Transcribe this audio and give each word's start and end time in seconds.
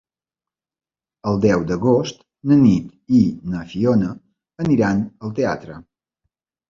El 1.31 1.35
deu 1.43 1.65
d'agost 1.71 2.25
na 2.51 2.57
Nit 2.63 2.89
i 3.21 3.21
na 3.53 3.63
Fiona 3.75 4.09
aniran 4.67 5.05
al 5.29 5.37
teatre. 5.43 5.81